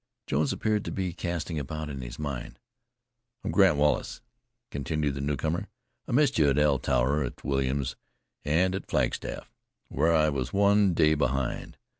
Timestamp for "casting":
1.13-1.59